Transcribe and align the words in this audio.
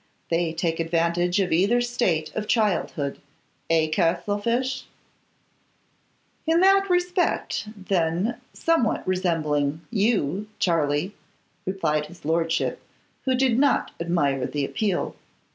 They 0.31 0.51
take 0.51 0.79
advantage 0.79 1.39
of 1.39 1.51
either 1.51 1.79
state 1.79 2.33
of 2.33 2.47
childhood. 2.47 3.19
Eh! 3.69 3.87
Castlefyshe?' 3.87 4.85
'In 6.47 6.59
that 6.61 6.89
respect, 6.89 7.67
then, 7.77 8.41
somewhat 8.51 9.07
resembling 9.07 9.81
you, 9.91 10.47
Charley,' 10.57 11.13
replied 11.67 12.07
his 12.07 12.25
lordship, 12.25 12.81
who 13.25 13.35
did 13.35 13.59
not 13.59 13.91
admire 13.99 14.47
the 14.47 14.65
appeal. 14.65 15.13